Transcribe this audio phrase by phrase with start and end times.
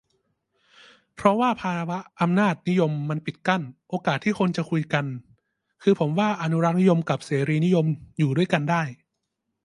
[1.15, 5.05] เพราะว่าภาวะอำนาจนิยมมันปิดกั้นโอกาสที่คนจะคุยกัน
[5.83, 7.85] คือผมว่าอนุรักษนิยมกับเสรีนิยม
[8.17, 8.81] อยู่ด้วยกันได้